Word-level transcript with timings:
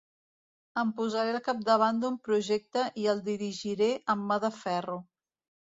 Em 0.81 0.93
posaré 1.01 1.33
al 1.33 1.37
capdavant 1.49 2.01
d'un 2.05 2.17
projecte 2.29 2.87
i 3.03 3.07
el 3.15 3.25
dirigiré 3.31 3.93
amb 4.17 4.29
mà 4.33 4.41
de 4.47 4.55
ferro. 4.63 5.03